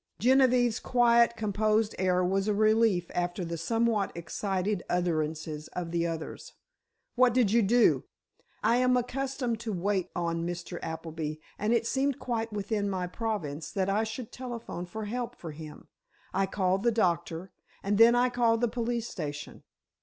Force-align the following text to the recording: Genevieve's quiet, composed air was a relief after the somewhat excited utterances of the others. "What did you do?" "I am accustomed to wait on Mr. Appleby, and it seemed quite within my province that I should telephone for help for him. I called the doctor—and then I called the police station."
Genevieve's 0.17 0.79
quiet, 0.79 1.35
composed 1.37 1.93
air 1.99 2.23
was 2.25 2.47
a 2.47 2.55
relief 2.55 3.11
after 3.13 3.45
the 3.45 3.55
somewhat 3.55 4.11
excited 4.15 4.81
utterances 4.89 5.67
of 5.73 5.91
the 5.91 6.07
others. 6.07 6.53
"What 7.13 7.35
did 7.35 7.51
you 7.51 7.61
do?" 7.61 8.05
"I 8.63 8.77
am 8.77 8.97
accustomed 8.97 9.59
to 9.59 9.71
wait 9.71 10.09
on 10.15 10.43
Mr. 10.43 10.79
Appleby, 10.81 11.35
and 11.59 11.71
it 11.71 11.85
seemed 11.85 12.17
quite 12.17 12.51
within 12.51 12.89
my 12.89 13.05
province 13.05 13.71
that 13.73 13.89
I 13.91 14.03
should 14.03 14.31
telephone 14.31 14.87
for 14.87 15.05
help 15.05 15.35
for 15.35 15.51
him. 15.51 15.87
I 16.33 16.47
called 16.47 16.81
the 16.81 16.91
doctor—and 16.91 17.99
then 17.99 18.15
I 18.15 18.29
called 18.29 18.61
the 18.61 18.67
police 18.67 19.07
station." 19.07 19.61